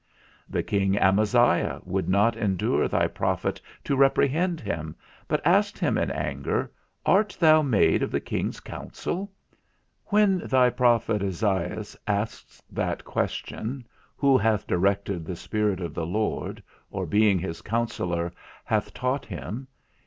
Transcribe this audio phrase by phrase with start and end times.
[0.49, 4.95] The king Amaziah would not endure thy prophet to reprehend him,
[5.27, 6.71] but asked him in anger,
[7.05, 9.31] Art thou made of the king's counsel?
[10.07, 13.85] When thy prophet Esaias asks that question,
[14.19, 18.33] _Who hath directed the spirit of the Lord, or being his counsellor,
[18.65, 19.67] hath taught him?